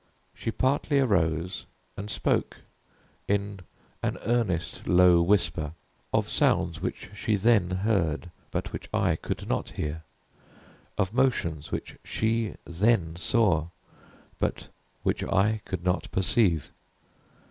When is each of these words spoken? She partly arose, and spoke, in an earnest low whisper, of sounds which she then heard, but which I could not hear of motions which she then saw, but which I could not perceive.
She 0.33 0.49
partly 0.49 0.97
arose, 0.99 1.67
and 1.95 2.09
spoke, 2.09 2.61
in 3.27 3.59
an 4.01 4.17
earnest 4.25 4.87
low 4.87 5.21
whisper, 5.21 5.73
of 6.11 6.27
sounds 6.27 6.81
which 6.81 7.11
she 7.13 7.35
then 7.35 7.69
heard, 7.69 8.31
but 8.49 8.73
which 8.73 8.89
I 8.95 9.15
could 9.15 9.47
not 9.47 9.69
hear 9.77 10.01
of 10.97 11.13
motions 11.13 11.71
which 11.71 11.97
she 12.03 12.55
then 12.65 13.15
saw, 13.15 13.67
but 14.39 14.69
which 15.03 15.23
I 15.23 15.61
could 15.65 15.83
not 15.83 16.09
perceive. 16.11 16.71